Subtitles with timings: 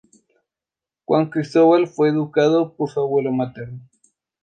[1.05, 3.81] Juan Cristóbal fue educado por su abuelo materno.